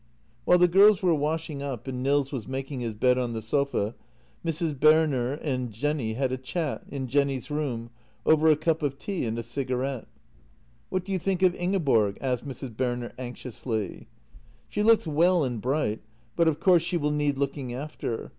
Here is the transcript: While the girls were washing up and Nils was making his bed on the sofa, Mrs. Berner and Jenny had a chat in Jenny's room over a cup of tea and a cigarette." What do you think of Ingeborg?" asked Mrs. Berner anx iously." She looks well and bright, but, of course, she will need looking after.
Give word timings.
While 0.45 0.57
the 0.57 0.67
girls 0.67 1.03
were 1.03 1.13
washing 1.13 1.61
up 1.61 1.87
and 1.87 2.01
Nils 2.01 2.31
was 2.31 2.47
making 2.47 2.79
his 2.79 2.95
bed 2.95 3.19
on 3.19 3.33
the 3.33 3.39
sofa, 3.43 3.93
Mrs. 4.43 4.79
Berner 4.79 5.33
and 5.33 5.71
Jenny 5.71 6.13
had 6.13 6.31
a 6.31 6.39
chat 6.39 6.81
in 6.89 7.05
Jenny's 7.07 7.51
room 7.51 7.91
over 8.25 8.47
a 8.49 8.55
cup 8.55 8.81
of 8.81 8.97
tea 8.97 9.25
and 9.25 9.37
a 9.37 9.43
cigarette." 9.43 10.07
What 10.89 11.05
do 11.05 11.11
you 11.11 11.19
think 11.19 11.43
of 11.43 11.53
Ingeborg?" 11.53 12.17
asked 12.19 12.47
Mrs. 12.47 12.75
Berner 12.75 13.13
anx 13.19 13.43
iously." 13.43 14.07
She 14.69 14.81
looks 14.81 15.05
well 15.05 15.43
and 15.43 15.61
bright, 15.61 16.01
but, 16.35 16.47
of 16.47 16.59
course, 16.59 16.81
she 16.81 16.97
will 16.97 17.11
need 17.11 17.37
looking 17.37 17.71
after. 17.71 18.29